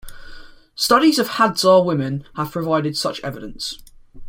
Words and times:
Studies 0.73 1.19
of 1.19 1.27
Hadza 1.27 1.79
women 1.85 2.23
have 2.35 2.51
provided 2.53 2.97
such 2.97 3.21
evidence. 3.23 3.77